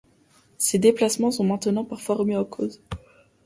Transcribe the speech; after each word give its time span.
Ces 0.57 0.79
déplacements 0.79 1.29
sont 1.29 1.43
maintenant 1.43 1.85
parfois 1.85 2.15
remis 2.15 2.35
en 2.35 2.43
cause. 2.43 2.81